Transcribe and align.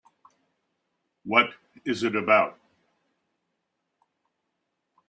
What 1.25 1.51
is 1.85 2.01
it 2.01 2.15
about? 2.15 2.57